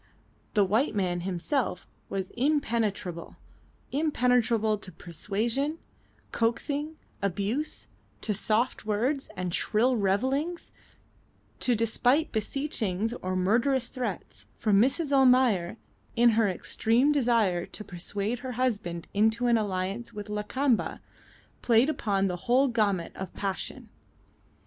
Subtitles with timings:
[0.55, 3.35] The white man himself was impenetrable
[3.91, 5.77] impenetrable to persuasion,
[6.31, 7.85] coaxing, abuse;
[8.21, 10.71] to soft words and shrill revilings;
[11.59, 15.11] to desperate beseechings or murderous threats; for Mrs.
[15.11, 15.77] Almayer,
[16.15, 20.99] in her extreme desire to persuade her husband into an alliance with Lakamba,
[21.61, 23.89] played upon the whole gamut of passion.